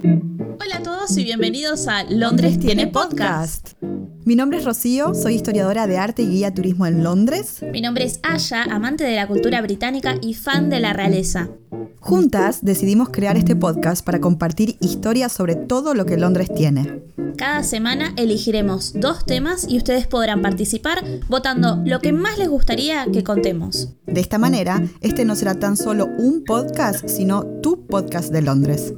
[0.00, 3.72] Hola a todos y bienvenidos a Londres tiene podcast.
[4.24, 7.64] Mi nombre es Rocío, soy historiadora de arte y guía turismo en Londres.
[7.72, 11.48] Mi nombre es Aya, amante de la cultura británica y fan de la realeza.
[11.98, 17.02] Juntas decidimos crear este podcast para compartir historias sobre todo lo que Londres tiene.
[17.36, 23.04] Cada semana elegiremos dos temas y ustedes podrán participar votando lo que más les gustaría
[23.12, 23.94] que contemos.
[24.06, 28.94] De esta manera, este no será tan solo un podcast, sino tu podcast de Londres.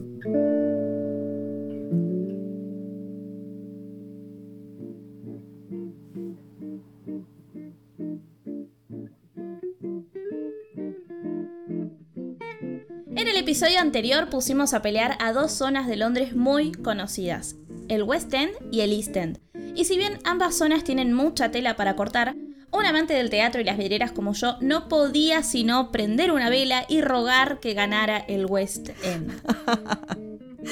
[13.50, 17.56] Episodio anterior pusimos a pelear a dos zonas de Londres muy conocidas,
[17.88, 19.40] el West End y el East End.
[19.74, 22.36] Y si bien ambas zonas tienen mucha tela para cortar,
[22.70, 26.84] un amante del teatro y las vidrieras como yo no podía sino prender una vela
[26.88, 29.32] y rogar que ganara el West End.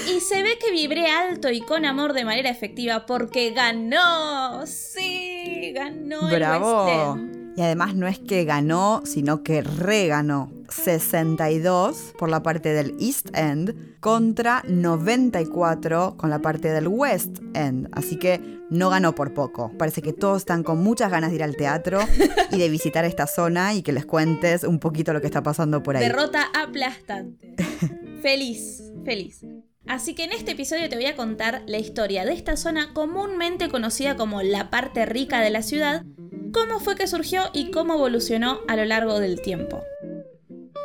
[0.06, 4.64] Y se ve que vibré alto y con amor de manera efectiva porque ganó.
[4.66, 7.37] Sí, ganó el West End.
[7.58, 10.52] Y además no es que ganó, sino que reganó.
[10.68, 17.88] 62 por la parte del East End contra 94 con la parte del West End.
[17.90, 19.72] Así que no ganó por poco.
[19.76, 21.98] Parece que todos están con muchas ganas de ir al teatro
[22.52, 25.82] y de visitar esta zona y que les cuentes un poquito lo que está pasando
[25.82, 26.04] por ahí.
[26.04, 27.56] Derrota aplastante.
[28.22, 29.44] feliz, feliz.
[29.88, 33.70] Así que en este episodio te voy a contar la historia de esta zona comúnmente
[33.70, 36.04] conocida como la parte rica de la ciudad,
[36.52, 39.82] cómo fue que surgió y cómo evolucionó a lo largo del tiempo.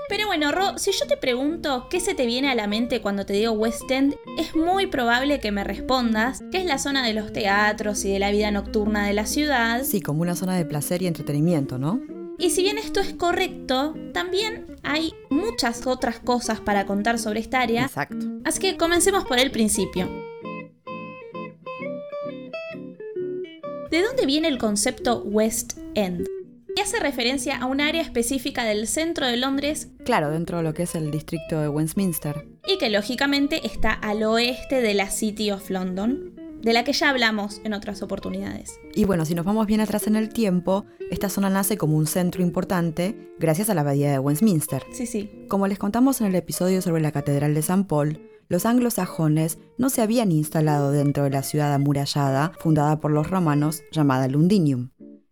[0.10, 3.26] Pero bueno, Ro, si yo te pregunto qué se te viene a la mente cuando
[3.26, 7.14] te digo West End, es muy probable que me respondas que es la zona de
[7.14, 9.84] los teatros y de la vida nocturna de la ciudad.
[9.84, 12.02] Sí, como una zona de placer y entretenimiento, ¿no?
[12.38, 17.62] Y si bien esto es correcto, también hay muchas otras cosas para contar sobre esta
[17.62, 17.84] área.
[17.84, 18.26] Exacto.
[18.44, 20.10] Así que comencemos por el principio.
[23.94, 26.28] ¿De dónde viene el concepto West End?
[26.76, 29.90] Y hace referencia a un área específica del centro de Londres.
[30.04, 32.48] Claro, dentro de lo que es el distrito de Westminster.
[32.66, 37.12] Y que lógicamente está al oeste de la City of London, de la que ya
[37.12, 38.80] hablamos en otras oportunidades.
[38.96, 42.08] Y bueno, si nos vamos bien atrás en el tiempo, esta zona nace como un
[42.08, 44.82] centro importante gracias a la abadía de Westminster.
[44.92, 45.30] Sí, sí.
[45.48, 49.90] Como les contamos en el episodio sobre la Catedral de San Paul, los anglosajones no
[49.90, 54.90] se habían instalado dentro de la ciudad amurallada fundada por los romanos llamada Lundinium.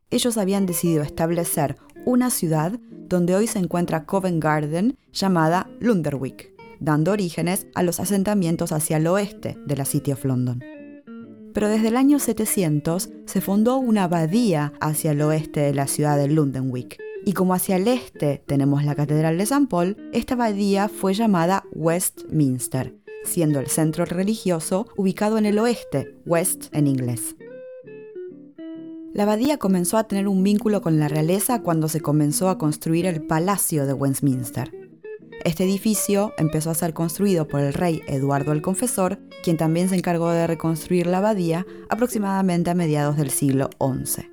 [0.09, 7.11] Ellos habían decidido establecer una ciudad donde hoy se encuentra Covent Garden llamada Lunderwick, dando
[7.11, 10.63] orígenes a los asentamientos hacia el oeste de la City of London.
[11.53, 16.17] Pero desde el año 700 se fundó una abadía hacia el oeste de la ciudad
[16.17, 20.87] de Lundenwick, y como hacia el este tenemos la Catedral de San Paul, esta abadía
[20.89, 27.35] fue llamada Westminster, siendo el centro religioso ubicado en el oeste, West en inglés.
[29.13, 33.05] La abadía comenzó a tener un vínculo con la realeza cuando se comenzó a construir
[33.05, 34.71] el Palacio de Westminster.
[35.43, 39.95] Este edificio empezó a ser construido por el rey Eduardo el Confesor, quien también se
[39.95, 44.29] encargó de reconstruir la abadía aproximadamente a mediados del siglo XI.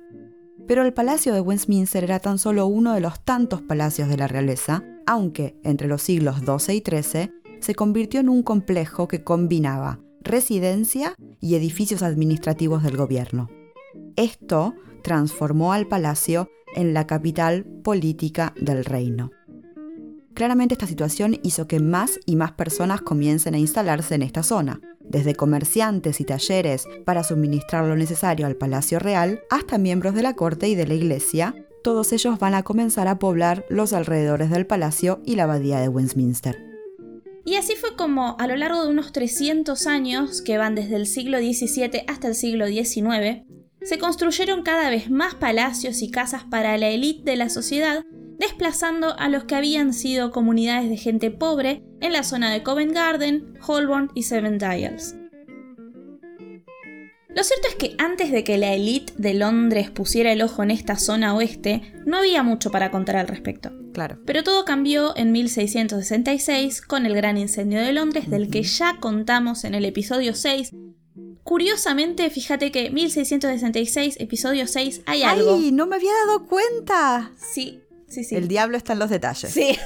[0.67, 4.27] Pero el Palacio de Westminster era tan solo uno de los tantos palacios de la
[4.27, 9.99] realeza, aunque entre los siglos XII y XIII se convirtió en un complejo que combinaba
[10.21, 13.49] residencia y edificios administrativos del gobierno.
[14.15, 19.31] Esto transformó al palacio en la capital política del reino.
[20.33, 24.79] Claramente esta situación hizo que más y más personas comiencen a instalarse en esta zona,
[25.01, 30.35] desde comerciantes y talleres para suministrar lo necesario al Palacio Real hasta miembros de la
[30.35, 34.67] corte y de la iglesia, todos ellos van a comenzar a poblar los alrededores del
[34.67, 36.68] palacio y la abadía de Westminster.
[37.49, 41.07] Y así fue como a lo largo de unos 300 años, que van desde el
[41.07, 43.41] siglo XVII hasta el siglo XIX,
[43.81, 48.05] se construyeron cada vez más palacios y casas para la élite de la sociedad,
[48.37, 52.93] desplazando a los que habían sido comunidades de gente pobre en la zona de Covent
[52.93, 55.15] Garden, Holborn y Seven Dials.
[57.39, 60.71] Lo cierto es que antes de que la élite de Londres pusiera el ojo en
[60.71, 63.71] esta zona oeste, no había mucho para contar al respecto.
[63.93, 64.19] Claro.
[64.25, 69.63] Pero todo cambió en 1666 con el Gran Incendio de Londres, del que ya contamos
[69.63, 70.71] en el episodio 6.
[71.43, 75.55] Curiosamente, fíjate que 1666, episodio 6, hay algo.
[75.55, 75.71] ¡Ay!
[75.71, 77.31] No me había dado cuenta.
[77.37, 78.35] Sí, sí, sí.
[78.35, 79.49] El diablo está en los detalles.
[79.49, 79.77] Sí.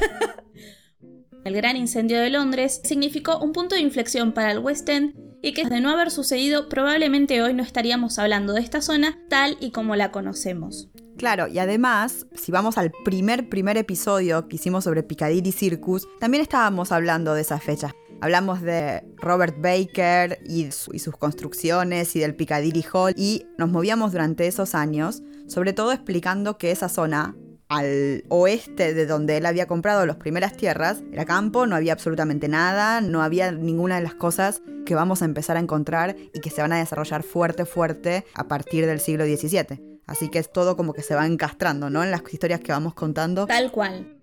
[1.45, 5.53] el Gran Incendio de Londres significó un punto de inflexión para el West End y
[5.53, 9.71] que de no haber sucedido probablemente hoy no estaríamos hablando de esta zona tal y
[9.71, 10.89] como la conocemos.
[11.17, 16.41] Claro, y además, si vamos al primer primer episodio que hicimos sobre Piccadilly Circus, también
[16.41, 17.91] estábamos hablando de esas fechas.
[18.21, 24.13] Hablamos de Robert Baker y, y sus construcciones y del Piccadilly Hall y nos movíamos
[24.13, 27.35] durante esos años, sobre todo explicando que esa zona
[27.73, 32.47] al oeste de donde él había comprado las primeras tierras, era campo, no había absolutamente
[32.47, 36.49] nada, no había ninguna de las cosas que vamos a empezar a encontrar y que
[36.49, 40.01] se van a desarrollar fuerte, fuerte a partir del siglo XVII.
[40.05, 42.03] Así que es todo como que se va encastrando, ¿no?
[42.03, 43.47] En las historias que vamos contando.
[43.47, 44.22] Tal cual.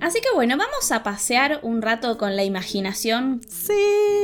[0.00, 3.40] Así que bueno, vamos a pasear un rato con la imaginación.
[3.48, 3.72] Sí.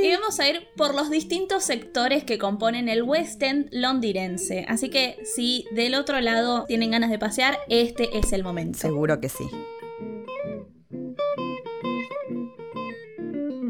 [0.03, 4.65] Y vamos a ir por los distintos sectores que componen el West End londinense.
[4.69, 8.79] Así que si del otro lado tienen ganas de pasear, este es el momento.
[8.79, 9.45] Seguro que sí.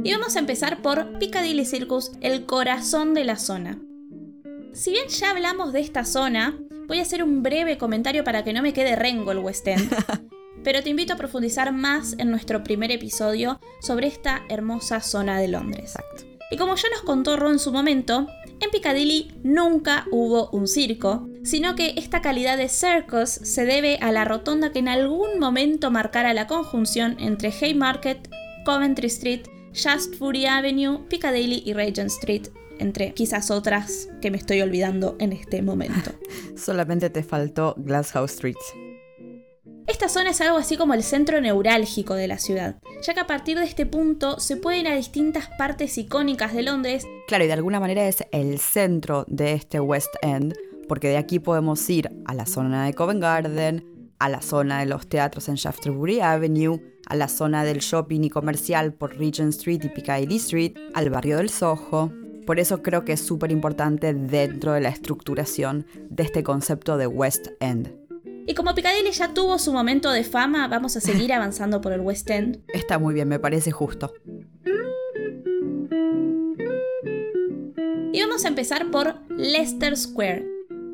[0.08, 3.78] Y vamos a empezar por Piccadilly Circus, el corazón de la zona.
[4.72, 8.54] Si bien ya hablamos de esta zona, voy a hacer un breve comentario para que
[8.54, 9.92] no me quede rengo el West End.
[10.68, 15.48] pero te invito a profundizar más en nuestro primer episodio sobre esta hermosa zona de
[15.48, 15.94] Londres.
[15.96, 16.24] Exacto.
[16.50, 18.26] Y como ya nos contó Ron en su momento,
[18.60, 24.12] en Piccadilly nunca hubo un circo, sino que esta calidad de circus se debe a
[24.12, 28.28] la rotonda que en algún momento marcara la conjunción entre Haymarket,
[28.66, 32.48] Coventry Street, Shaftesbury Avenue, Piccadilly y Regent Street,
[32.78, 36.12] entre quizás otras que me estoy olvidando en este momento.
[36.58, 38.87] Solamente te faltó Glasshouse Street.
[39.88, 43.26] Esta zona es algo así como el centro neurálgico de la ciudad, ya que a
[43.26, 47.06] partir de este punto se puede ir a distintas partes icónicas de Londres.
[47.26, 50.54] Claro, y de alguna manera es el centro de este West End,
[50.88, 54.86] porque de aquí podemos ir a la zona de Covent Garden, a la zona de
[54.86, 59.80] los teatros en Shaftesbury Avenue, a la zona del shopping y comercial por Regent Street
[59.84, 62.12] y Piccadilly Street, al barrio del Soho.
[62.46, 67.06] Por eso creo que es súper importante dentro de la estructuración de este concepto de
[67.06, 68.07] West End.
[68.48, 72.00] Y como Piccadilly ya tuvo su momento de fama, vamos a seguir avanzando por el
[72.00, 72.62] West End.
[72.72, 74.14] Está muy bien, me parece justo.
[78.10, 80.46] Y vamos a empezar por Leicester Square.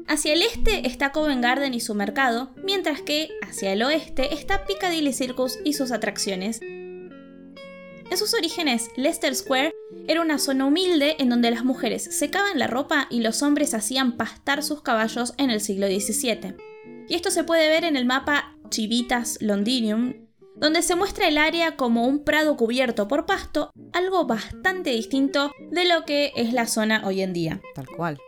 [0.09, 4.67] Hacia el este está Covent Garden y su mercado, mientras que hacia el oeste está
[4.67, 6.61] Piccadilly Circus y sus atracciones.
[6.61, 9.73] En sus orígenes, Leicester Square
[10.09, 14.17] era una zona humilde en donde las mujeres secaban la ropa y los hombres hacían
[14.17, 16.74] pastar sus caballos en el siglo XVII.
[17.09, 20.15] Y esto se puede ver en el mapa Chivitas Londinium,
[20.56, 25.85] donde se muestra el área como un prado cubierto por pasto, algo bastante distinto de
[25.85, 27.61] lo que es la zona hoy en día.
[27.75, 28.19] Tal cual.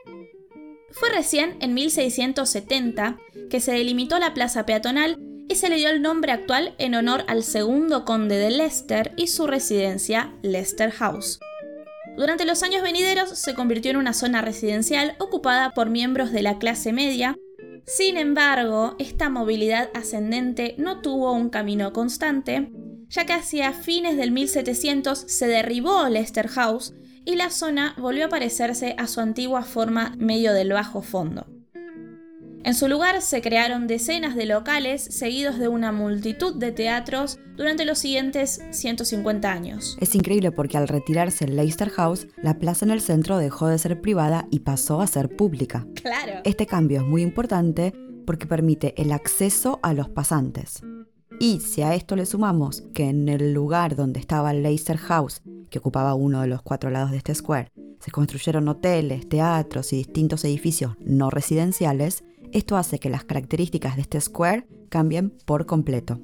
[0.91, 3.19] Fue recién en 1670
[3.51, 5.17] que se delimitó la plaza peatonal
[5.49, 9.29] y se le dio el nombre actual en honor al segundo conde de Leicester y
[9.29, 11.39] su residencia, Leicester House.
[12.17, 16.59] Durante los años venideros se convirtió en una zona residencial ocupada por miembros de la
[16.59, 17.37] clase media
[17.87, 22.73] sin embargo, esta movilidad ascendente no tuvo un camino constante,
[23.09, 26.95] ya que hacia fines del 1700 se derribó Leicester House
[27.25, 31.56] y la zona volvió a parecerse a su antigua forma medio del bajo fondo.
[32.67, 37.85] En su lugar se crearon decenas de locales seguidos de una multitud de teatros durante
[37.85, 39.97] los siguientes 150 años.
[40.01, 43.79] Es increíble porque al retirarse el Leicester House, la plaza en el centro dejó de
[43.79, 45.87] ser privada y pasó a ser pública.
[45.95, 46.41] Claro.
[46.43, 47.93] Este cambio es muy importante
[48.27, 50.83] porque permite el acceso a los pasantes.
[51.39, 55.41] Y si a esto le sumamos que en el lugar donde estaba el Leicester House,
[55.71, 57.71] que ocupaba uno de los cuatro lados de este square,
[58.01, 64.03] se construyeron hoteles, teatros y distintos edificios no residenciales, esto hace que las características de
[64.03, 66.21] este square cambien por completo.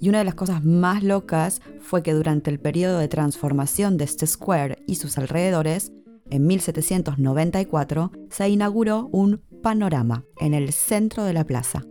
[0.00, 4.04] Y una de las cosas más locas fue que durante el periodo de transformación de
[4.04, 5.92] este square y sus alrededores,
[6.30, 11.82] en 1794 se inauguró un panorama en el centro de la plaza.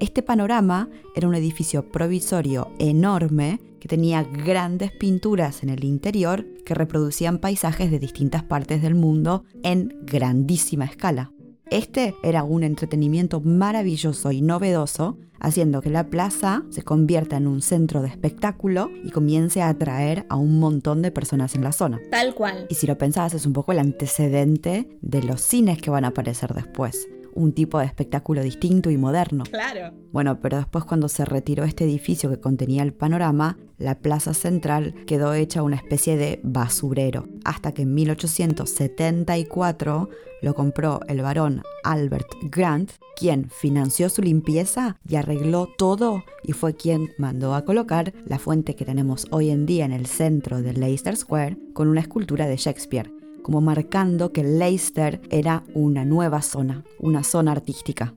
[0.00, 6.74] Este panorama era un edificio provisorio enorme que tenía grandes pinturas en el interior que
[6.74, 11.32] reproducían paisajes de distintas partes del mundo en grandísima escala.
[11.72, 17.62] Este era un entretenimiento maravilloso y novedoso, haciendo que la plaza se convierta en un
[17.62, 21.98] centro de espectáculo y comience a atraer a un montón de personas en la zona.
[22.10, 22.66] Tal cual.
[22.68, 26.08] Y si lo pensabas, es un poco el antecedente de los cines que van a
[26.08, 29.44] aparecer después un tipo de espectáculo distinto y moderno.
[29.44, 29.94] Claro.
[30.12, 34.94] Bueno, pero después cuando se retiró este edificio que contenía el panorama, la plaza central
[35.06, 40.08] quedó hecha una especie de basurero, hasta que en 1874
[40.42, 46.74] lo compró el barón Albert Grant, quien financió su limpieza y arregló todo y fue
[46.74, 50.72] quien mandó a colocar la fuente que tenemos hoy en día en el centro de
[50.72, 56.84] Leicester Square con una escultura de Shakespeare como marcando que Leicester era una nueva zona,
[56.98, 58.14] una zona artística.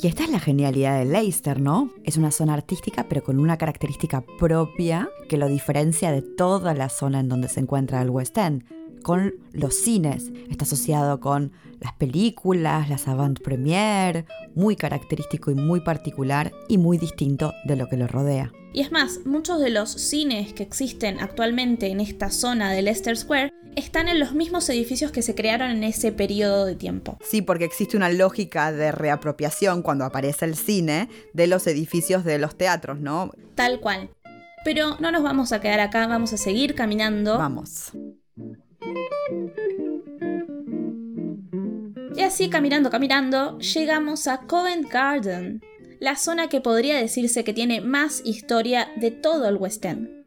[0.00, 1.92] Y esta es la genialidad de Leicester, ¿no?
[2.02, 6.88] Es una zona artística pero con una característica propia que lo diferencia de toda la
[6.88, 8.64] zona en donde se encuentra el West End,
[9.02, 10.30] con los cines.
[10.50, 17.52] Está asociado con las películas, las avant-premiere, muy característico y muy particular y muy distinto
[17.64, 18.52] de lo que lo rodea.
[18.72, 23.16] Y es más, muchos de los cines que existen actualmente en esta zona de Leicester
[23.16, 27.18] Square están en los mismos edificios que se crearon en ese periodo de tiempo.
[27.22, 32.38] Sí, porque existe una lógica de reapropiación cuando aparece el cine de los edificios de
[32.38, 33.32] los teatros, ¿no?
[33.54, 34.10] Tal cual.
[34.64, 37.36] Pero no nos vamos a quedar acá, vamos a seguir caminando.
[37.36, 37.92] Vamos.
[42.14, 45.62] Y así caminando, caminando, llegamos a Covent Garden,
[45.98, 50.22] la zona que podría decirse que tiene más historia de todo el West End.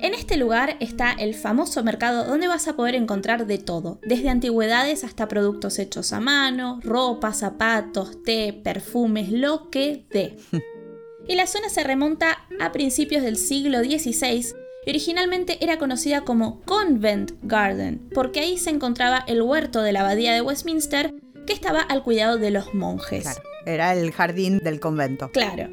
[0.00, 4.30] En este lugar está el famoso mercado donde vas a poder encontrar de todo, desde
[4.30, 10.36] antigüedades hasta productos hechos a mano, ropa, zapatos, té, perfumes, lo que dé.
[11.28, 14.46] Y la zona se remonta a principios del siglo XVI
[14.90, 20.34] originalmente era conocida como Convent Garden, porque ahí se encontraba el huerto de la abadía
[20.34, 21.14] de Westminster
[21.46, 23.22] que estaba al cuidado de los monjes.
[23.22, 25.30] Claro, era el jardín del convento.
[25.30, 25.68] Claro.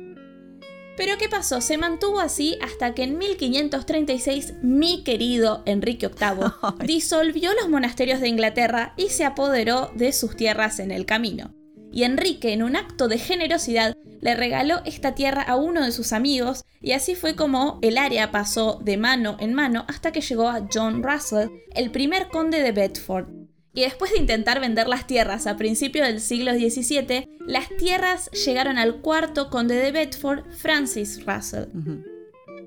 [0.98, 1.62] Pero ¿qué pasó?
[1.62, 8.30] Se mantuvo así hasta que en 1536 mi querido Enrique VIII disolvió los monasterios de
[8.30, 11.54] Inglaterra y se apoderó de sus tierras en el camino.
[11.98, 16.14] Y Enrique, en un acto de generosidad, le regaló esta tierra a uno de sus
[16.14, 20.48] amigos y así fue como el área pasó de mano en mano hasta que llegó
[20.48, 23.30] a John Russell, el primer conde de Bedford,
[23.74, 28.78] y después de intentar vender las tierras a principios del siglo XVII, las tierras llegaron
[28.78, 31.66] al cuarto conde de Bedford, Francis Russell.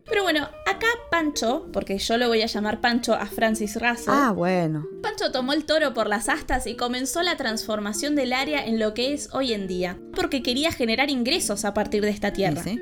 [0.07, 4.09] Pero bueno, acá Pancho, porque yo lo voy a llamar Pancho a Francis Russell.
[4.15, 4.87] Ah, bueno.
[5.03, 8.95] Pancho tomó el toro por las astas y comenzó la transformación del área en lo
[8.95, 12.63] que es hoy en día, porque quería generar ingresos a partir de esta tierra.
[12.63, 12.79] ¿Sí?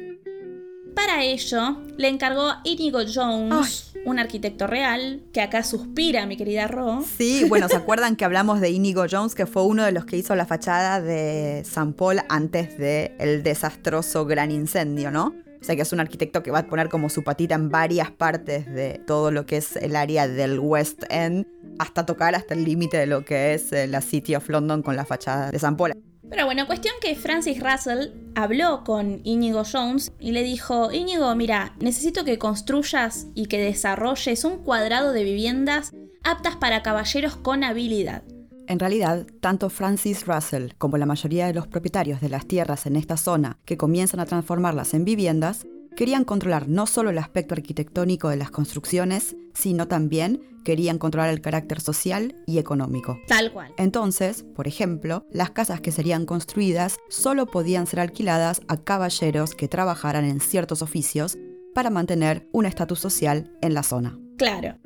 [0.94, 6.66] Para ello, le encargó a Inigo Jones, un arquitecto real, que acá suspira, mi querida
[6.66, 7.04] Ro.
[7.16, 10.16] Sí, bueno, ¿se acuerdan que hablamos de Inigo Jones, que fue uno de los que
[10.16, 15.34] hizo la fachada de San Paul antes del desastroso gran incendio, ¿no?
[15.68, 18.64] Sea que es un arquitecto que va a poner como su patita en varias partes
[18.72, 21.44] de todo lo que es el área del West End,
[21.78, 24.96] hasta tocar hasta el límite de lo que es eh, la City of London con
[24.96, 25.92] la fachada de San Paul.
[26.30, 31.74] Pero bueno, cuestión que Francis Russell habló con Íñigo Jones y le dijo, Íñigo, mira,
[31.80, 35.92] necesito que construyas y que desarrolles un cuadrado de viviendas
[36.24, 38.22] aptas para caballeros con habilidad.
[38.68, 42.96] En realidad, tanto Francis Russell como la mayoría de los propietarios de las tierras en
[42.96, 48.28] esta zona que comienzan a transformarlas en viviendas, querían controlar no solo el aspecto arquitectónico
[48.28, 53.18] de las construcciones, sino también querían controlar el carácter social y económico.
[53.26, 53.72] Tal cual.
[53.78, 59.68] Entonces, por ejemplo, las casas que serían construidas solo podían ser alquiladas a caballeros que
[59.68, 61.38] trabajaran en ciertos oficios
[61.74, 64.18] para mantener un estatus social en la zona.
[64.36, 64.76] Claro.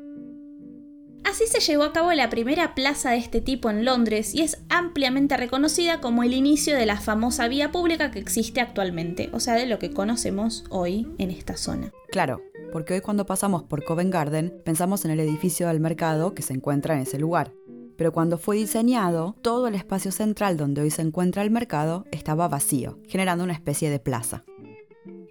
[1.24, 4.58] Así se llevó a cabo la primera plaza de este tipo en Londres y es
[4.68, 9.54] ampliamente reconocida como el inicio de la famosa vía pública que existe actualmente, o sea,
[9.54, 11.92] de lo que conocemos hoy en esta zona.
[12.10, 16.42] Claro, porque hoy cuando pasamos por Covent Garden pensamos en el edificio del mercado que
[16.42, 17.52] se encuentra en ese lugar.
[17.96, 22.48] Pero cuando fue diseñado, todo el espacio central donde hoy se encuentra el mercado estaba
[22.48, 24.44] vacío, generando una especie de plaza.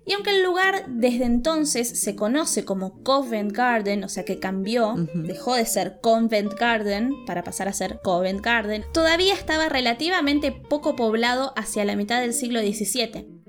[0.05, 4.95] Y aunque el lugar desde entonces se conoce como Covent Garden, o sea que cambió,
[5.13, 10.95] dejó de ser Convent Garden para pasar a ser Covent Garden, todavía estaba relativamente poco
[10.95, 13.41] poblado hacia la mitad del siglo XVII.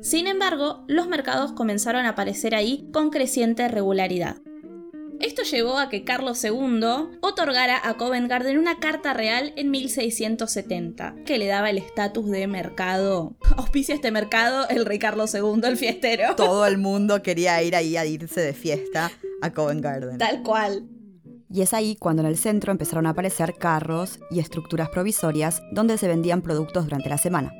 [0.00, 4.38] Sin embargo, los mercados comenzaron a aparecer ahí con creciente regularidad.
[5.20, 11.14] Esto llevó a que Carlos II otorgara a Covent Garden una carta real en 1670,
[11.26, 13.36] que le daba el estatus de mercado.
[13.56, 16.34] Auspicia este mercado el rey Carlos II, el fiestero.
[16.36, 19.12] Todo el mundo quería ir ahí a irse de fiesta
[19.42, 20.16] a Covent Garden.
[20.16, 20.88] Tal cual.
[21.52, 25.98] Y es ahí cuando en el centro empezaron a aparecer carros y estructuras provisorias donde
[25.98, 27.52] se vendían productos durante la semana.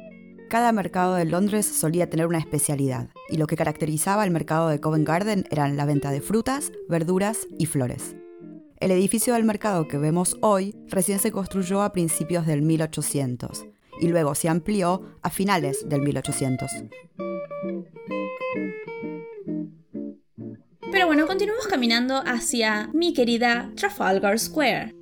[0.51, 4.81] Cada mercado de Londres solía tener una especialidad, y lo que caracterizaba el mercado de
[4.81, 8.17] Covent Garden eran la venta de frutas, verduras y flores.
[8.81, 13.65] El edificio del mercado que vemos hoy recién se construyó a principios del 1800
[14.01, 16.69] y luego se amplió a finales del 1800.
[20.91, 25.00] Pero bueno, continuamos caminando hacia mi querida Trafalgar Square.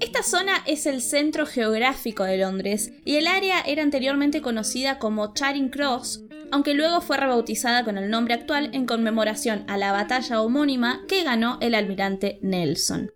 [0.00, 5.34] Esta zona es el centro geográfico de Londres y el área era anteriormente conocida como
[5.34, 10.40] Charing Cross, aunque luego fue rebautizada con el nombre actual en conmemoración a la batalla
[10.40, 13.10] homónima que ganó el almirante Nelson.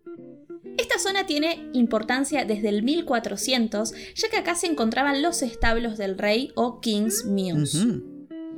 [0.77, 6.19] Esta zona tiene importancia desde el 1400, ya que acá se encontraban los establos del
[6.19, 7.87] rey o King's Mews.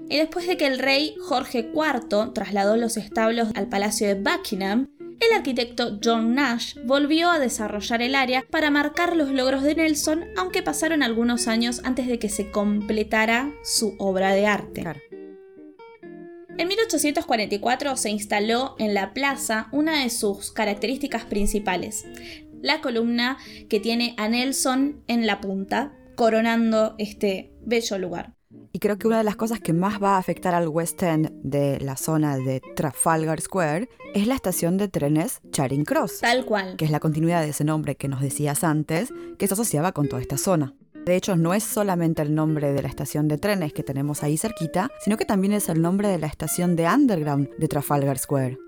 [0.09, 4.89] Y después de que el rey Jorge IV trasladó los establos al Palacio de Buckingham,
[5.21, 10.25] el arquitecto John Nash volvió a desarrollar el área para marcar los logros de Nelson,
[10.37, 14.85] aunque pasaron algunos años antes de que se completara su obra de arte.
[16.57, 22.05] En 1844 se instaló en la plaza una de sus características principales,
[22.63, 28.35] la columna que tiene a Nelson en la punta, coronando este bello lugar.
[28.75, 31.31] Y creo que una de las cosas que más va a afectar al West End
[31.45, 36.19] de la zona de Trafalgar Square es la estación de trenes Charing Cross.
[36.23, 36.75] Tal cual.
[36.77, 40.09] Que es la continuidad de ese nombre que nos decías antes, que se asociaba con
[40.09, 40.75] toda esta zona.
[41.07, 44.37] De hecho, no es solamente el nombre de la estación de trenes que tenemos ahí
[44.37, 48.59] cerquita, sino que también es el nombre de la estación de Underground de Trafalgar Square.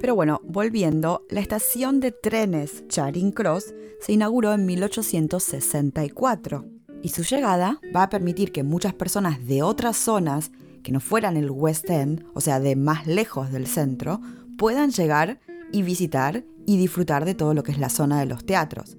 [0.00, 6.73] Pero bueno, volviendo, la estación de trenes Charing Cross se inauguró en 1864
[7.04, 10.50] y su llegada va a permitir que muchas personas de otras zonas
[10.82, 14.22] que no fueran el West End, o sea, de más lejos del centro,
[14.56, 15.38] puedan llegar
[15.70, 18.96] y visitar y disfrutar de todo lo que es la zona de los teatros.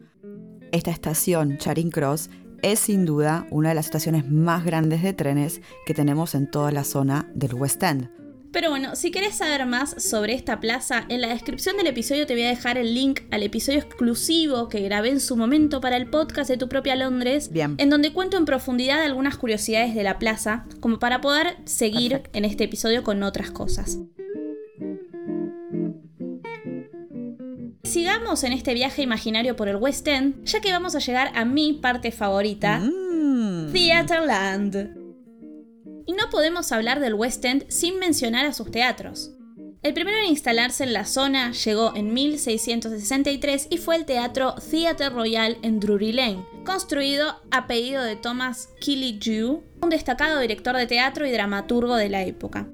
[0.72, 2.30] Esta estación, Charing Cross,
[2.62, 6.72] es sin duda una de las estaciones más grandes de trenes que tenemos en toda
[6.72, 8.12] la zona del West End.
[8.56, 12.36] Pero bueno, si querés saber más sobre esta plaza, en la descripción del episodio te
[12.36, 16.10] voy a dejar el link al episodio exclusivo que grabé en su momento para el
[16.10, 17.76] podcast de Tu propia Londres, Bien.
[17.80, 22.46] en donde cuento en profundidad algunas curiosidades de la plaza, como para poder seguir en
[22.46, 23.98] este episodio con otras cosas.
[27.84, 31.44] Sigamos en este viaje imaginario por el West End, ya que vamos a llegar a
[31.44, 33.74] mi parte favorita, Mm.
[33.74, 35.05] Theaterland.
[36.06, 39.32] Y no podemos hablar del West End sin mencionar a sus teatros.
[39.86, 45.10] El primero en instalarse en la zona llegó en 1663 y fue el Teatro Theatre
[45.10, 51.28] Royal en Drury Lane, construido a pedido de Thomas Killigrew, un destacado director de teatro
[51.28, 52.68] y dramaturgo de la época.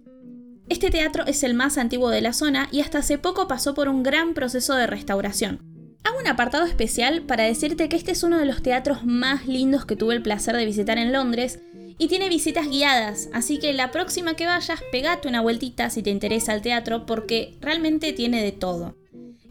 [0.69, 3.89] Este teatro es el más antiguo de la zona y hasta hace poco pasó por
[3.89, 5.59] un gran proceso de restauración.
[6.05, 9.85] Hago un apartado especial para decirte que este es uno de los teatros más lindos
[9.85, 11.59] que tuve el placer de visitar en Londres
[12.01, 16.09] y tiene visitas guiadas, así que la próxima que vayas pegate una vueltita si te
[16.09, 18.95] interesa el teatro porque realmente tiene de todo.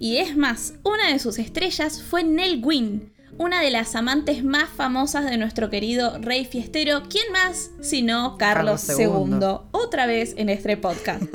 [0.00, 4.68] Y es más, una de sus estrellas fue Nell Gwyn, una de las amantes más
[4.68, 9.36] famosas de nuestro querido rey fiestero, ¿quién más sino Carlos, Carlos II?
[9.40, 9.46] II.
[9.70, 11.22] Otra vez en este podcast.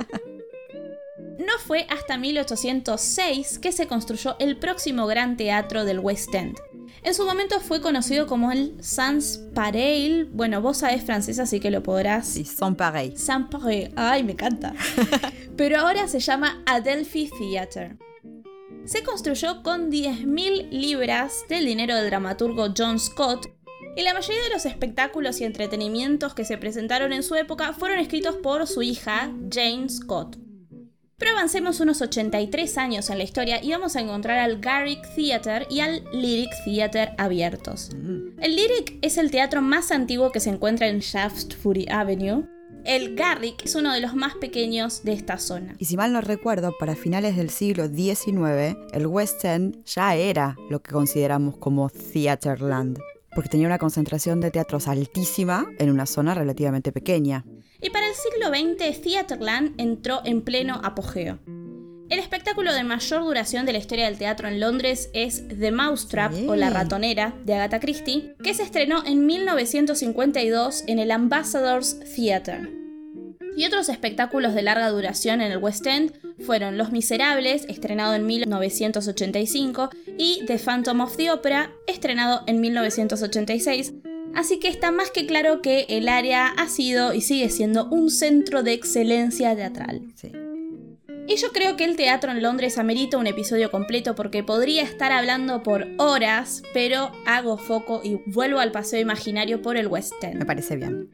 [1.38, 6.58] No fue hasta 1806 que se construyó el próximo gran teatro del West End.
[7.06, 10.26] En su momento fue conocido como el Sans Pareil.
[10.26, 12.28] Bueno, vos sabés francés, así que lo podrás.
[12.28, 13.22] Sí, son pareils.
[13.22, 13.94] Sans Pareil.
[13.96, 14.74] Ay, me encanta.
[15.56, 17.98] Pero ahora se llama Adelphi Theatre.
[18.86, 23.50] Se construyó con 10.000 libras del dinero del dramaturgo John Scott
[23.96, 28.00] y la mayoría de los espectáculos y entretenimientos que se presentaron en su época fueron
[28.00, 30.44] escritos por su hija, Jane Scott.
[31.17, 35.65] Pero avancemos unos 83 años en la historia y vamos a encontrar al Garrick Theatre
[35.69, 37.91] y al Lyric Theatre abiertos.
[37.93, 42.43] El Lyric es el teatro más antiguo que se encuentra en Shaftesbury Avenue.
[42.84, 45.75] El Garrick es uno de los más pequeños de esta zona.
[45.80, 50.58] Y si mal no recuerdo, para finales del siglo XIX, el West End ya era
[50.69, 52.99] lo que consideramos como Theaterland,
[53.34, 57.45] porque tenía una concentración de teatros altísima en una zona relativamente pequeña.
[57.82, 61.40] Y para el siglo XX, Theaterland entró en pleno apogeo.
[62.10, 66.34] El espectáculo de mayor duración de la historia del teatro en Londres es The Mousetrap
[66.48, 72.70] o La Ratonera de Agatha Christie, que se estrenó en 1952 en el Ambassadors Theatre.
[73.58, 76.14] Y otros espectáculos de larga duración en el West End
[76.46, 83.94] fueron Los Miserables, estrenado en 1985, y The Phantom of the Opera, estrenado en 1986,
[84.36, 88.12] Así que está más que claro que el área ha sido y sigue siendo un
[88.12, 90.02] centro de excelencia teatral.
[90.15, 90.32] Sí.
[91.28, 95.12] Y yo creo que el teatro en Londres amerita un episodio completo porque podría estar
[95.12, 100.36] hablando por horas, pero hago foco y vuelvo al paseo imaginario por el West End.
[100.36, 101.10] Me parece bien.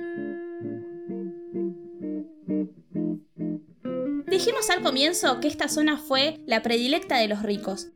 [4.27, 7.89] Dijimos al comienzo que esta zona fue la predilecta de los ricos.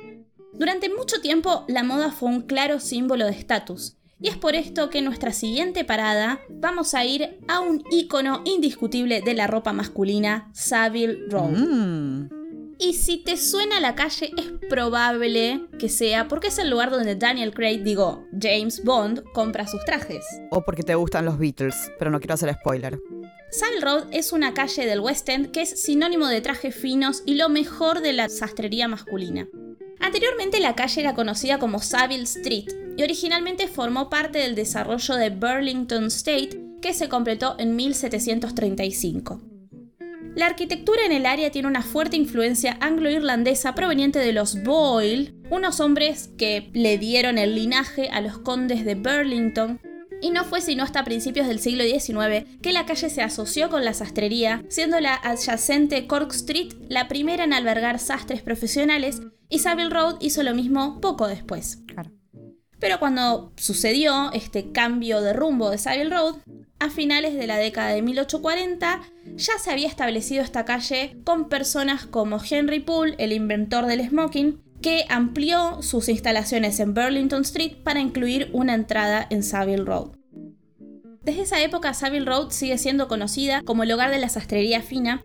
[0.54, 3.98] Durante mucho tiempo la moda fue un claro símbolo de estatus.
[4.26, 8.42] Y es por esto que en nuestra siguiente parada vamos a ir a un ícono
[8.44, 11.48] indiscutible de la ropa masculina, Savile Row.
[11.48, 12.30] Mm.
[12.80, 17.16] Y si te suena la calle, es probable que sea porque es el lugar donde
[17.16, 20.26] Daniel Craig, digo, James Bond, compra sus trajes.
[20.50, 23.00] O porque te gustan los Beatles, pero no quiero hacer spoiler.
[23.52, 27.36] Savile Row es una calle del West End que es sinónimo de trajes finos y
[27.36, 29.48] lo mejor de la sastrería masculina.
[30.00, 35.30] Anteriormente la calle era conocida como Savile Street y originalmente formó parte del desarrollo de
[35.30, 39.42] Burlington State que se completó en 1735.
[40.36, 45.80] La arquitectura en el área tiene una fuerte influencia anglo-irlandesa proveniente de los Boyle, unos
[45.80, 49.80] hombres que le dieron el linaje a los condes de Burlington,
[50.22, 53.86] y no fue sino hasta principios del siglo XIX que la calle se asoció con
[53.86, 59.90] la sastrería, siendo la adyacente Cork Street la primera en albergar sastres profesionales, y Savile
[59.90, 61.80] Road hizo lo mismo poco después.
[62.80, 66.36] Pero cuando sucedió este cambio de rumbo de Savile Road,
[66.80, 69.02] a finales de la década de 1840
[69.36, 74.62] ya se había establecido esta calle con personas como Henry Poole, el inventor del smoking,
[74.82, 80.12] que amplió sus instalaciones en Burlington Street para incluir una entrada en Savile Road.
[81.24, 85.24] Desde esa época Savile Road sigue siendo conocida como el hogar de la sastrería fina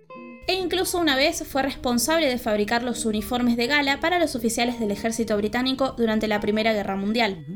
[0.50, 4.80] e incluso una vez fue responsable de fabricar los uniformes de gala para los oficiales
[4.80, 7.46] del ejército británico durante la Primera Guerra Mundial.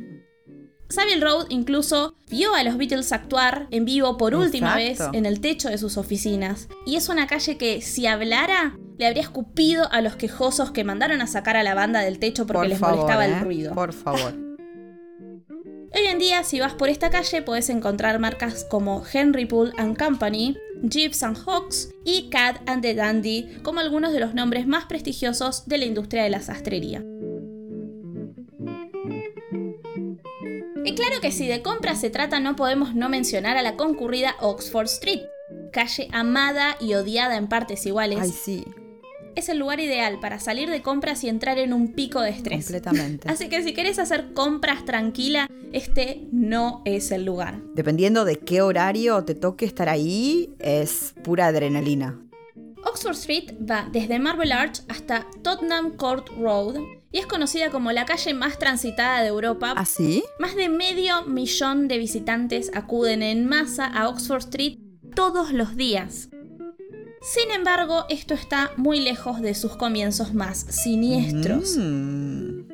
[0.88, 5.40] Savile Road incluso vio a los Beatles actuar en vivo por última vez en el
[5.40, 6.68] techo de sus oficinas.
[6.86, 11.20] Y es una calle que, si hablara, le habría escupido a los quejosos que mandaron
[11.20, 13.40] a sacar a la banda del techo porque les molestaba el ¿eh?
[13.40, 13.74] ruido.
[13.74, 14.34] Por favor.
[15.96, 19.96] Hoy en día, si vas por esta calle, puedes encontrar marcas como Henry Poole and
[19.96, 20.56] Company,
[20.88, 25.66] Jeeps and Hawks y Cad and the Dandy como algunos de los nombres más prestigiosos
[25.66, 27.04] de la industria de la sastrería.
[30.84, 34.36] Y claro que si de compras se trata no podemos no mencionar a la concurrida
[34.40, 35.22] Oxford Street,
[35.72, 38.18] calle amada y odiada en partes iguales.
[39.36, 42.64] Es el lugar ideal para salir de compras y entrar en un pico de estrés.
[42.64, 43.28] Completamente.
[43.28, 47.60] Así que si querés hacer compras tranquila, este no es el lugar.
[47.74, 52.20] Dependiendo de qué horario te toque estar ahí, es pura adrenalina.
[52.84, 56.76] Oxford Street va desde Marble Arch hasta Tottenham Court Road
[57.10, 59.74] y es conocida como la calle más transitada de Europa.
[59.76, 60.22] ¿Ah, sí?
[60.38, 64.78] Más de medio millón de visitantes acuden en masa a Oxford Street
[65.14, 66.28] todos los días.
[67.24, 71.74] Sin embargo, esto está muy lejos de sus comienzos más siniestros.
[71.78, 72.64] Mm.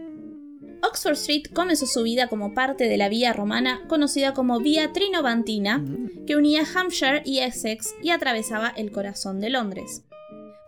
[0.83, 5.79] Oxford Street comenzó su vida como parte de la vía romana conocida como Vía Trinovantina,
[5.79, 6.25] mm.
[6.27, 10.03] que unía Hampshire y Essex y atravesaba el corazón de Londres.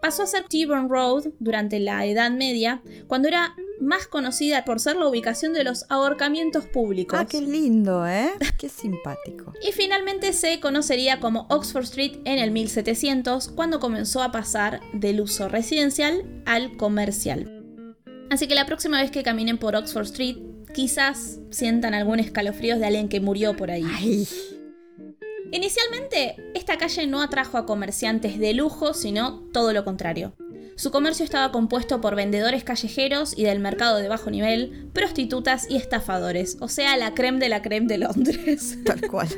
[0.00, 4.96] Pasó a ser Tyburn Road durante la Edad Media, cuando era más conocida por ser
[4.96, 7.18] la ubicación de los ahorcamientos públicos.
[7.20, 8.30] Ah, qué lindo, ¿eh?
[8.58, 9.52] Qué simpático.
[9.60, 15.20] y finalmente se conocería como Oxford Street en el 1700, cuando comenzó a pasar del
[15.20, 17.64] uso residencial al comercial.
[18.30, 20.36] Así que la próxima vez que caminen por Oxford Street,
[20.72, 23.84] quizás sientan algún escalofrío de alguien que murió por ahí.
[25.50, 30.34] Inicialmente, esta calle no atrajo a comerciantes de lujo, sino todo lo contrario.
[30.76, 35.76] Su comercio estaba compuesto por vendedores callejeros y del mercado de bajo nivel, prostitutas y
[35.76, 38.78] estafadores, o sea, la creme de la creme de Londres.
[38.84, 39.28] Tal cual.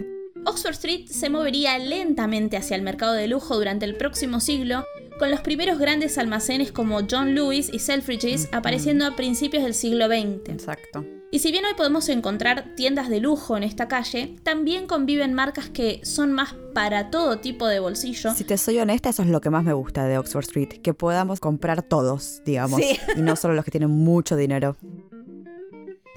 [0.46, 4.84] Oxford Street se movería lentamente hacia el mercado de lujo durante el próximo siglo
[5.18, 10.06] con los primeros grandes almacenes como John Lewis y Selfridges apareciendo a principios del siglo
[10.06, 10.48] XX.
[10.48, 11.04] Exacto.
[11.30, 15.68] Y si bien hoy podemos encontrar tiendas de lujo en esta calle, también conviven marcas
[15.68, 18.32] que son más para todo tipo de bolsillo.
[18.34, 20.94] Si te soy honesta, eso es lo que más me gusta de Oxford Street, que
[20.94, 24.76] podamos comprar todos, digamos, y no solo los que tienen mucho dinero.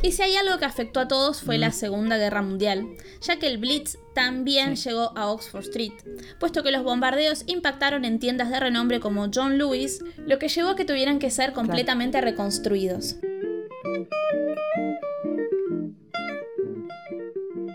[0.04, 1.74] Y si hay algo que afectó a todos fue la mm.
[1.74, 2.88] Segunda Guerra Mundial,
[3.22, 5.94] ya que el Blitz también llegó a Oxford Street,
[6.40, 10.70] puesto que los bombardeos impactaron en tiendas de renombre como John Lewis, lo que llevó
[10.70, 13.16] a que tuvieran que ser completamente reconstruidos.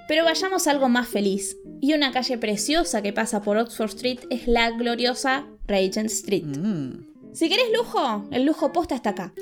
[0.07, 4.21] Pero vayamos a algo más feliz, y una calle preciosa que pasa por Oxford Street
[4.31, 6.45] es la gloriosa Regent Street.
[6.45, 7.33] Mm.
[7.33, 9.33] Si querés lujo, el lujo posta está acá.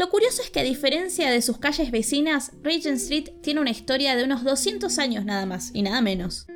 [0.00, 4.16] Lo curioso es que a diferencia de sus calles vecinas, Regent Street tiene una historia
[4.16, 6.46] de unos 200 años nada más y nada menos.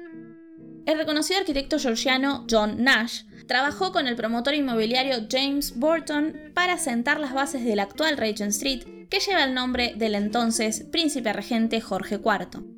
[0.87, 7.21] El reconocido arquitecto georgiano John Nash trabajó con el promotor inmobiliario James Burton para sentar
[7.21, 12.15] las bases del actual Regent Street, que lleva el nombre del entonces príncipe regente Jorge
[12.15, 12.74] IV.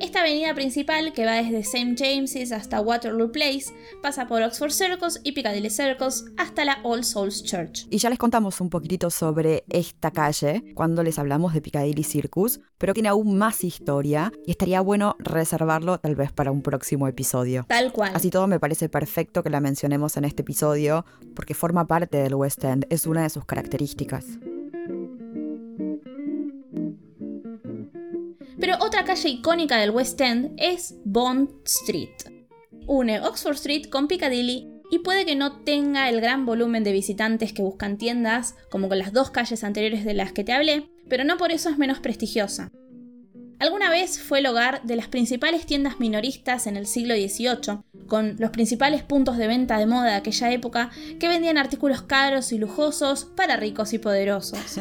[0.00, 1.94] Esta avenida principal, que va desde St.
[1.96, 3.66] James's hasta Waterloo Place,
[4.02, 7.86] pasa por Oxford Circus y Piccadilly Circus hasta la All Souls Church.
[7.90, 12.60] Y ya les contamos un poquitito sobre esta calle cuando les hablamos de Piccadilly Circus,
[12.76, 17.64] pero tiene aún más historia y estaría bueno reservarlo tal vez para un próximo episodio.
[17.68, 18.12] Tal cual.
[18.14, 21.04] Así todo me parece perfecto que la mencionemos en este episodio
[21.36, 24.24] porque forma parte del West End, es una de sus características.
[28.64, 32.16] Pero otra calle icónica del West End es Bond Street.
[32.86, 37.52] Une Oxford Street con Piccadilly y puede que no tenga el gran volumen de visitantes
[37.52, 41.24] que buscan tiendas, como con las dos calles anteriores de las que te hablé, pero
[41.24, 42.70] no por eso es menos prestigiosa.
[43.58, 48.36] Alguna vez fue el hogar de las principales tiendas minoristas en el siglo XVIII, con
[48.38, 52.56] los principales puntos de venta de moda de aquella época que vendían artículos caros y
[52.56, 54.78] lujosos para ricos y poderosos.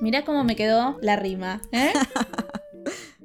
[0.00, 1.92] Mirá cómo me quedó la rima, ¿eh?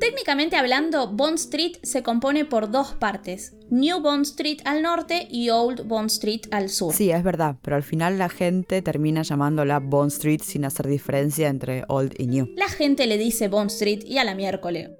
[0.00, 5.50] Técnicamente hablando, Bond Street se compone por dos partes, New Bond Street al norte y
[5.50, 6.94] Old Bond Street al sur.
[6.94, 11.48] Sí, es verdad, pero al final la gente termina llamándola Bond Street sin hacer diferencia
[11.48, 12.48] entre Old y New.
[12.56, 14.90] La gente le dice Bond Street y a la miércoles.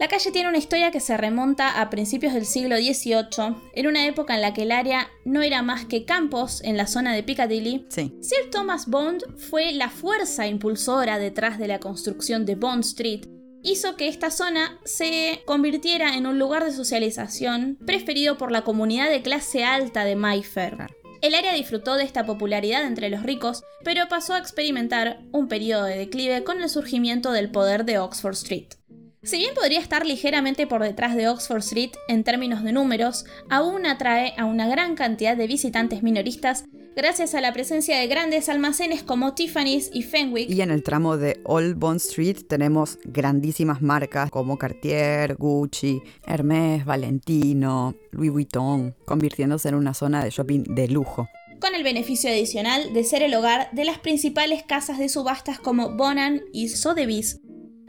[0.00, 4.06] La calle tiene una historia que se remonta a principios del siglo XVIII, en una
[4.06, 7.22] época en la que el área no era más que campos en la zona de
[7.22, 7.86] Piccadilly.
[7.90, 8.16] Sí.
[8.22, 13.26] Sir Thomas Bond fue la fuerza impulsora detrás de la construcción de Bond Street
[13.62, 19.10] hizo que esta zona se convirtiera en un lugar de socialización preferido por la comunidad
[19.10, 20.86] de clase alta de Mayfair.
[21.22, 25.84] El área disfrutó de esta popularidad entre los ricos, pero pasó a experimentar un periodo
[25.84, 28.79] de declive con el surgimiento del poder de Oxford Street.
[29.22, 33.84] Si bien podría estar ligeramente por detrás de Oxford Street en términos de números, aún
[33.84, 36.64] atrae a una gran cantidad de visitantes minoristas
[36.96, 40.48] gracias a la presencia de grandes almacenes como Tiffany's y Fenwick.
[40.48, 46.86] Y en el tramo de Old Bond Street tenemos grandísimas marcas como Cartier, Gucci, Hermès,
[46.86, 51.28] Valentino, Louis Vuitton, convirtiéndose en una zona de shopping de lujo
[51.60, 55.94] con el beneficio adicional de ser el hogar de las principales casas de subastas como
[55.94, 57.38] Bonan y Sotheby's,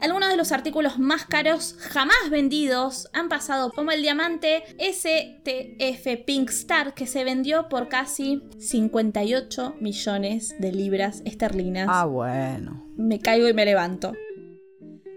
[0.02, 6.50] algunos de los artículos más caros jamás vendidos han pasado como el diamante STF Pink
[6.50, 11.88] Star que se vendió por casi 58 millones de libras esterlinas.
[11.90, 12.84] Ah, bueno.
[12.96, 14.12] Me caigo y me levanto.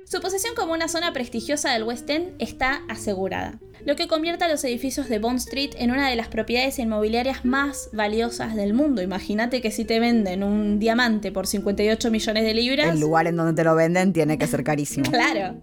[0.05, 4.49] Su posición como una zona prestigiosa del West End está asegurada lo que convierte a
[4.49, 9.01] los edificios de Bond Street en una de las propiedades inmobiliarias más valiosas del mundo.
[9.01, 12.93] Imagínate que si te venden un diamante por 58 millones de libras...
[12.93, 15.05] El lugar en donde te lo venden tiene que ser carísimo.
[15.11, 15.61] claro.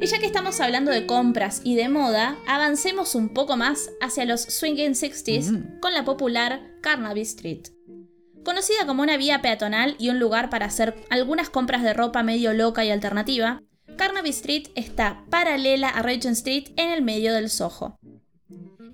[0.00, 4.24] Y ya que estamos hablando de compras y de moda, avancemos un poco más hacia
[4.24, 5.80] los swinging 60s mm.
[5.80, 7.68] con la popular Carnaby Street.
[8.44, 12.52] Conocida como una vía peatonal y un lugar para hacer algunas compras de ropa medio
[12.54, 13.62] loca y alternativa,
[13.96, 17.98] Carnaby Street está paralela a Regent Street en el medio del Soho.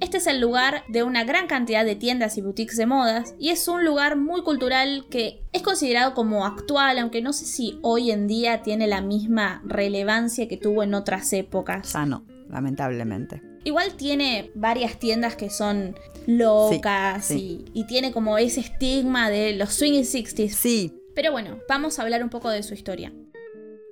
[0.00, 3.50] Este es el lugar de una gran cantidad de tiendas y boutiques de modas y
[3.50, 8.10] es un lugar muy cultural que es considerado como actual, aunque no sé si hoy
[8.10, 11.96] en día tiene la misma relevancia que tuvo en otras épocas.
[11.96, 13.42] Ah, no, lamentablemente.
[13.66, 15.98] Igual tiene varias tiendas que son
[16.28, 20.50] locas Y, y, tiene como ese estigma de los swinging 60s.
[20.50, 20.92] Sí.
[21.16, 23.12] Pero bueno, vamos a hablar un poco de su historia.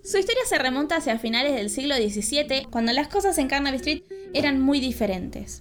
[0.04, 4.02] Su historia se remonta hacia finales del siglo XVII, cuando las cosas en Carnaby Street
[4.32, 5.60] eran muy diferentes.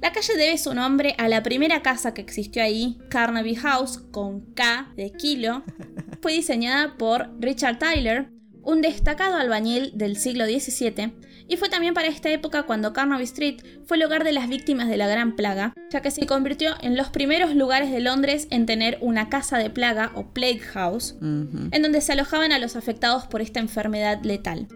[0.00, 4.40] La calle debe su nombre a la primera casa que existió ahí, Carnaby House, con
[4.54, 5.64] K de kilo.
[6.22, 8.30] Fue diseñada por Richard Tyler,
[8.64, 11.12] un destacado albañil del siglo XVII,
[11.46, 14.88] y fue también para esta época cuando Carnaby Street fue el hogar de las víctimas
[14.88, 18.66] de la Gran Plaga, ya que se convirtió en los primeros lugares de Londres en
[18.66, 23.26] tener una casa de plaga o plague house, en donde se alojaban a los afectados
[23.26, 24.68] por esta enfermedad letal.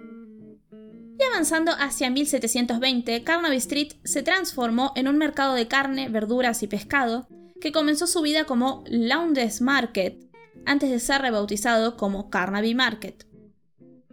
[0.73, 6.69] Y avanzando hacia 1720, Carnaby Street se transformó en un mercado de carne, verduras y
[6.69, 7.29] pescado,
[7.61, 10.29] que comenzó su vida como Lowndes Market,
[10.65, 13.28] antes de ser rebautizado como Carnaby Market.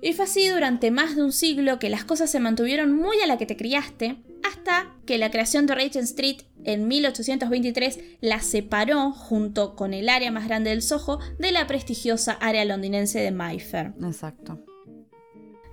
[0.02, 3.28] Y fue así durante más de un siglo que las cosas se mantuvieron muy a
[3.28, 9.12] la que te criaste, hasta que la creación de Regent Street en 1823 la separó,
[9.12, 13.94] junto con el área más grande del Soho, de la prestigiosa área londinense de Mayfair.
[14.04, 14.60] Exacto.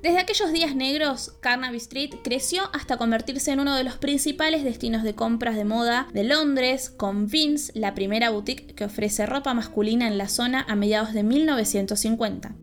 [0.02, 5.04] Desde aquellos días negros, Carnaby Street creció hasta convertirse en uno de los principales destinos
[5.04, 10.08] de compras de moda de Londres, con Vince, la primera boutique que ofrece ropa masculina
[10.08, 12.56] en la zona a mediados de 1950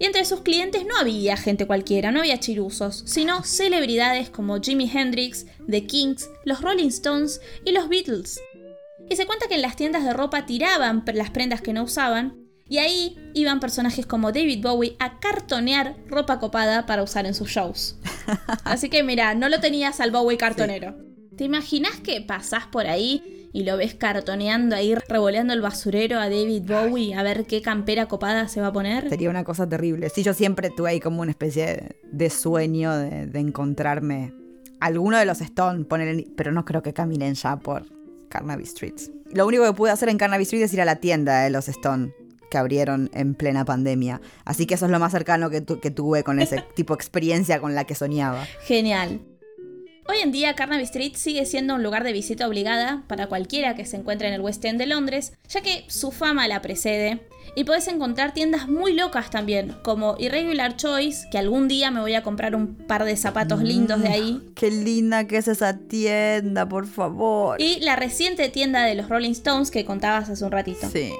[0.00, 4.90] y entre sus clientes no había gente cualquiera, no había chiruzos, sino celebridades como Jimi
[4.90, 8.40] Hendrix, The Kings, los Rolling Stones y los Beatles.
[9.10, 12.38] Y se cuenta que en las tiendas de ropa tiraban las prendas que no usaban,
[12.66, 17.50] y ahí iban personajes como David Bowie a cartonear ropa copada para usar en sus
[17.50, 17.98] shows.
[18.64, 20.96] Así que mira, no lo tenías al Bowie cartonero.
[21.36, 26.28] ¿Te imaginas que pasás por ahí y lo ves cartoneando ahí, revoleando el basurero a
[26.28, 29.08] David Bowie a ver qué campera copada se va a poner.
[29.08, 30.08] Sería una cosa terrible.
[30.10, 34.32] Sí, yo siempre tuve ahí como una especie de, sueño de, encontrarme
[34.80, 37.84] alguno de los Stone, poner, pero no creo que caminen ya por
[38.28, 38.94] Carnaby Street.
[39.32, 41.68] Lo único que pude hacer en Carnaby Street es ir a la tienda de los
[41.68, 42.12] Stone
[42.50, 44.20] que abrieron en plena pandemia.
[44.44, 47.60] Así que eso es lo más cercano que, que tuve con ese tipo de experiencia
[47.60, 48.44] con la que soñaba.
[48.62, 49.20] Genial.
[50.10, 53.86] Hoy en día Carnaby Street sigue siendo un lugar de visita obligada para cualquiera que
[53.86, 57.20] se encuentre en el West End de Londres, ya que su fama la precede,
[57.54, 62.14] y podés encontrar tiendas muy locas también, como Irregular Choice, que algún día me voy
[62.14, 64.32] a comprar un par de zapatos lindos de ahí.
[64.32, 67.60] Mm, qué linda que es esa tienda, por favor.
[67.60, 70.90] Y la reciente tienda de los Rolling Stones que contabas hace un ratito.
[70.90, 71.12] Sí.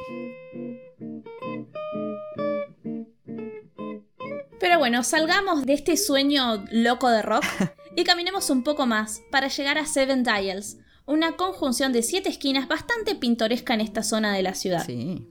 [4.59, 7.45] Pero bueno, salgamos de este sueño loco de rock
[7.97, 12.69] y caminemos un poco más para llegar a Seven Dials, una conjunción de siete esquinas
[12.69, 14.85] bastante pintoresca en esta zona de la ciudad.
[14.87, 15.27] Sí.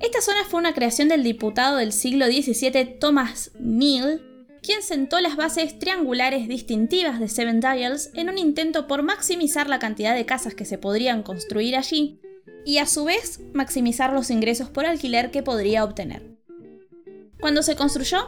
[0.00, 4.22] Esta zona fue una creación del diputado del siglo XVII Thomas Neal,
[4.62, 9.78] quien sentó las bases triangulares distintivas de Seven Dials en un intento por maximizar la
[9.78, 12.20] cantidad de casas que se podrían construir allí
[12.64, 16.38] y a su vez maximizar los ingresos por alquiler que podría obtener.
[17.40, 18.18] Cuando se construyó,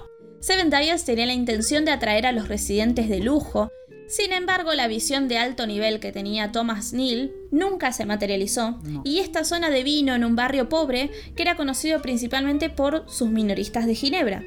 [0.41, 3.71] Seven Dials tenía la intención de atraer a los residentes de lujo,
[4.11, 9.21] sin embargo, la visión de alto nivel que tenía Thomas Neal nunca se materializó, y
[9.21, 13.87] esta zona de vino en un barrio pobre que era conocido principalmente por sus minoristas
[13.87, 14.43] de Ginebra.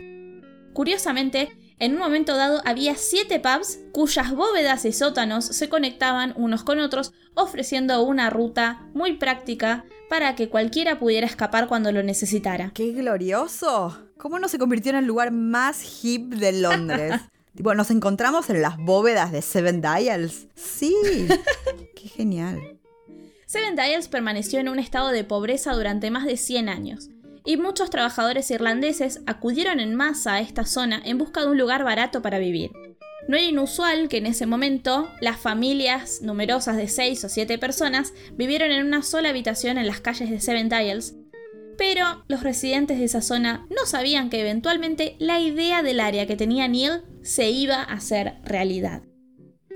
[0.73, 6.63] Curiosamente, en un momento dado había siete pubs cuyas bóvedas y sótanos se conectaban unos
[6.63, 12.71] con otros, ofreciendo una ruta muy práctica para que cualquiera pudiera escapar cuando lo necesitara.
[12.73, 13.97] ¡Qué glorioso!
[14.17, 17.19] ¿Cómo no se convirtió en el lugar más hip de Londres?
[17.53, 20.47] tipo, nos encontramos en las bóvedas de Seven Dials.
[20.55, 20.95] Sí,
[21.95, 22.79] qué genial.
[23.45, 27.09] Seven Dials permaneció en un estado de pobreza durante más de 100 años,
[27.45, 31.83] y muchos trabajadores irlandeses acudieron en masa a esta zona en busca de un lugar
[31.83, 32.71] barato para vivir.
[33.27, 38.13] No era inusual que en ese momento las familias numerosas de 6 o 7 personas
[38.33, 41.15] vivieron en una sola habitación en las calles de Seven Dials,
[41.77, 46.35] pero los residentes de esa zona no sabían que eventualmente la idea del área que
[46.35, 49.03] tenía Neil se iba a hacer realidad.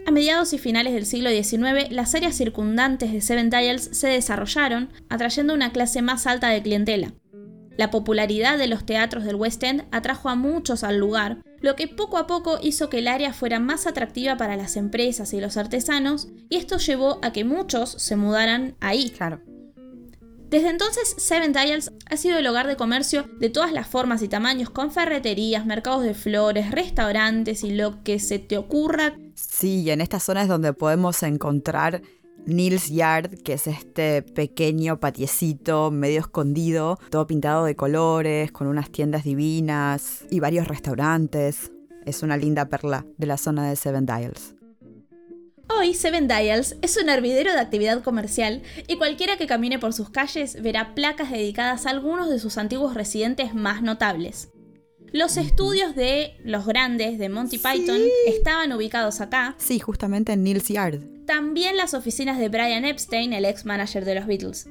[0.05, 4.89] A mediados y finales del siglo XIX, las áreas circundantes de Seven Dials se desarrollaron,
[5.09, 7.13] atrayendo una clase más alta de clientela.
[7.77, 11.87] La popularidad de los teatros del West End atrajo a muchos al lugar, lo que
[11.87, 15.57] poco a poco hizo que el área fuera más atractiva para las empresas y los
[15.57, 19.11] artesanos, y esto llevó a que muchos se mudaran ahí.
[19.11, 19.41] Claro.
[20.49, 24.29] Desde entonces, Seven Dials ha sido el hogar de comercio de todas las formas y
[24.29, 29.17] tamaños, con ferreterías, mercados de flores, restaurantes y lo que se te ocurra.
[29.35, 32.01] Sí, en esta zona es donde podemos encontrar
[32.47, 38.89] Neil's Yard, que es este pequeño patiecito medio escondido, todo pintado de colores, con unas
[38.89, 41.73] tiendas divinas y varios restaurantes.
[42.05, 44.55] Es una linda perla de la zona de Seven Dials.
[45.69, 50.09] Hoy Seven Dials es un hervidero de actividad comercial y cualquiera que camine por sus
[50.09, 54.47] calles verá placas dedicadas a algunos de sus antiguos residentes más notables.
[55.11, 59.55] Los estudios de los grandes de Monty Python estaban ubicados acá.
[59.57, 61.16] Sí, justamente en Neil's Yard.
[61.27, 64.69] También las oficinas de Brian Epstein, el ex manager de los Beatles.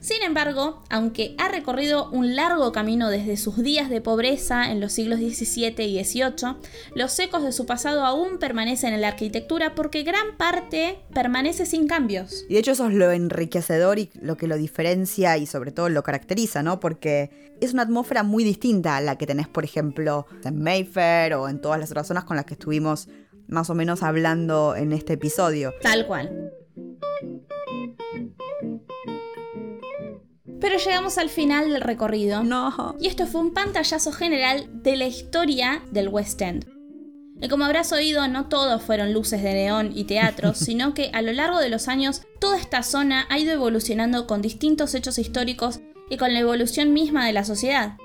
[0.00, 4.92] Sin embargo, aunque ha recorrido un largo camino desde sus días de pobreza en los
[4.92, 6.56] siglos XVII y XVIII,
[6.94, 11.86] los ecos de su pasado aún permanecen en la arquitectura porque gran parte permanece sin
[11.86, 12.46] cambios.
[12.48, 15.90] Y de hecho eso es lo enriquecedor y lo que lo diferencia y sobre todo
[15.90, 16.80] lo caracteriza, ¿no?
[16.80, 21.48] Porque es una atmósfera muy distinta a la que tenés, por ejemplo, en Mayfair o
[21.48, 23.08] en todas las otras zonas con las que estuvimos
[23.48, 25.74] más o menos hablando en este episodio.
[25.82, 26.52] Tal cual.
[30.60, 32.42] Pero llegamos al final del recorrido.
[32.42, 32.96] No.
[33.00, 36.66] Y esto fue un pantallazo general de la historia del West End.
[37.40, 41.22] Y como habrás oído, no todos fueron luces de neón y teatros, sino que a
[41.22, 45.80] lo largo de los años toda esta zona ha ido evolucionando con distintos hechos históricos
[46.10, 47.96] y con la evolución misma de la sociedad.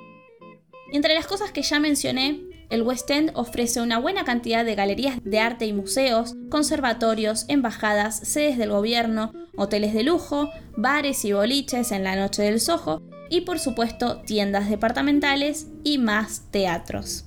[0.91, 5.17] Entre las cosas que ya mencioné, el West End ofrece una buena cantidad de galerías
[5.23, 11.91] de arte y museos, conservatorios, embajadas, sedes del gobierno, hoteles de lujo, bares y boliches
[11.91, 17.25] en la noche del Soho y por supuesto tiendas departamentales y más teatros.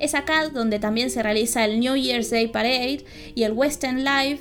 [0.00, 3.98] Es acá donde también se realiza el New Year's Day Parade y el West End
[3.98, 4.40] Live,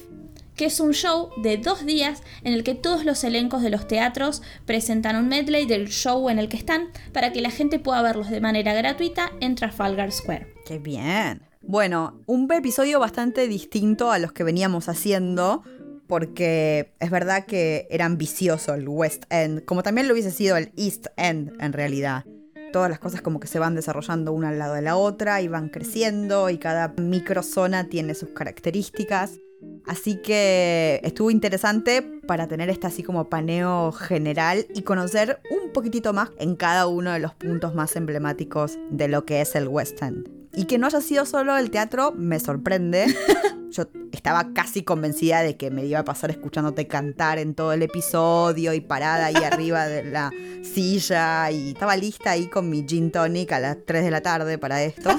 [0.60, 3.88] que es un show de dos días en el que todos los elencos de los
[3.88, 8.02] teatros presentan un medley del show en el que están para que la gente pueda
[8.02, 10.54] verlos de manera gratuita en Trafalgar Square.
[10.66, 11.44] ¡Qué bien!
[11.62, 15.64] Bueno, un episodio bastante distinto a los que veníamos haciendo,
[16.08, 20.74] porque es verdad que era ambicioso el West End, como también lo hubiese sido el
[20.76, 22.26] East End en realidad.
[22.74, 25.48] Todas las cosas como que se van desarrollando una al lado de la otra y
[25.48, 29.40] van creciendo y cada microzona tiene sus características.
[29.86, 36.14] Así que estuvo interesante para tener este así como paneo general y conocer un poquitito
[36.14, 40.02] más en cada uno de los puntos más emblemáticos de lo que es el West
[40.02, 40.39] End.
[40.60, 43.06] Y que no haya sido solo el teatro me sorprende.
[43.72, 47.82] Yo estaba casi convencida de que me iba a pasar escuchándote cantar en todo el
[47.82, 50.32] episodio y parada ahí arriba de la
[50.62, 54.58] silla y estaba lista ahí con mi gin tonic a las 3 de la tarde
[54.58, 55.12] para esto.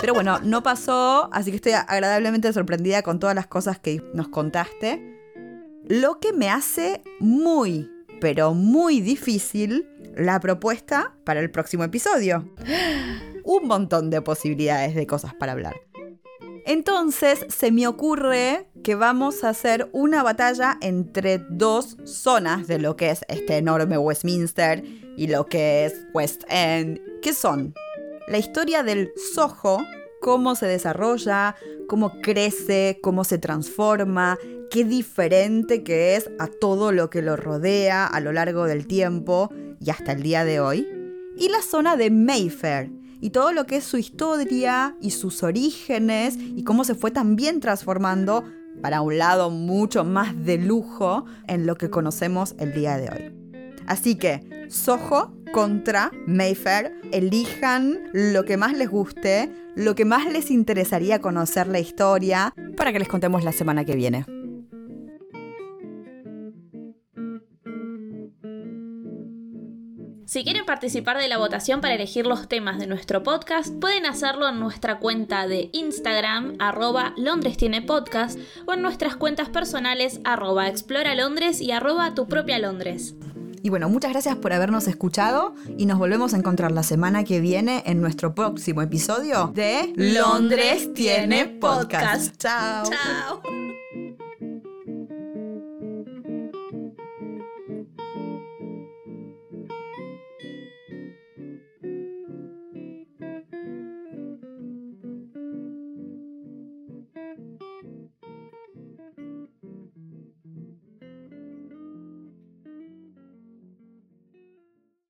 [0.00, 4.28] Pero bueno, no pasó, así que estoy agradablemente sorprendida con todas las cosas que nos
[4.28, 5.20] contaste.
[5.84, 9.86] Lo que me hace muy, pero muy difícil
[10.16, 12.50] la propuesta para el próximo episodio.
[13.46, 15.80] Un montón de posibilidades de cosas para hablar.
[16.66, 22.96] Entonces se me ocurre que vamos a hacer una batalla entre dos zonas de lo
[22.96, 24.82] que es este enorme Westminster
[25.16, 27.72] y lo que es West End, que son
[28.26, 29.78] la historia del Soho,
[30.20, 31.54] cómo se desarrolla,
[31.86, 34.36] cómo crece, cómo se transforma,
[34.68, 39.52] qué diferente que es a todo lo que lo rodea a lo largo del tiempo
[39.80, 40.88] y hasta el día de hoy.
[41.36, 42.90] Y la zona de Mayfair,
[43.20, 47.60] y todo lo que es su historia y sus orígenes y cómo se fue también
[47.60, 48.44] transformando
[48.82, 53.72] para un lado mucho más de lujo en lo que conocemos el día de hoy.
[53.86, 60.50] Así que Soho contra Mayfair, elijan lo que más les guste, lo que más les
[60.50, 64.26] interesaría conocer la historia, para que les contemos la semana que viene.
[70.36, 74.46] Si quieren participar de la votación para elegir los temas de nuestro podcast, pueden hacerlo
[74.46, 80.68] en nuestra cuenta de Instagram, arroba Londres tiene podcast, o en nuestras cuentas personales, arroba
[80.68, 83.14] Explora Londres y arroba Tu propia Londres.
[83.62, 87.40] Y bueno, muchas gracias por habernos escuchado y nos volvemos a encontrar la semana que
[87.40, 92.36] viene en nuestro próximo episodio de Londres tiene podcast.
[92.36, 92.84] Chao.
[92.84, 94.25] Chao.